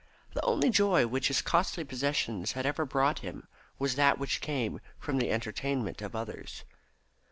The 0.33 0.41
only 0.43 0.71
joy 0.71 1.05
which 1.05 1.27
his 1.27 1.43
costly 1.43 1.83
possessions 1.83 2.53
had 2.53 2.65
ever 2.65 2.85
brought 2.87 3.19
him 3.19 3.47
was 3.77 3.93
that 3.97 4.17
which 4.17 4.41
came 4.41 4.81
from 4.97 5.17
the 5.19 5.29
entertainment 5.29 6.01
of 6.01 6.15
others. 6.15 6.63